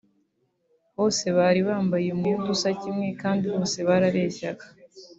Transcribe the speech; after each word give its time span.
bose 0.97 1.25
bari 1.37 1.61
bambaye 1.67 2.07
umwenda 2.15 2.47
usa 2.55 2.69
kimwe 2.81 3.07
kandi 3.21 3.45
bose 3.53 3.77
barareshyaga 3.87 4.65